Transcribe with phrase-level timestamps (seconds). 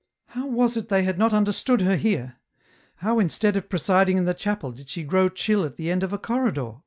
[0.35, 2.37] "How was it they had not understood her here?
[3.05, 6.11] how instead of presiding in the chapel, did she grow chill at the end of
[6.11, 6.77] a corridor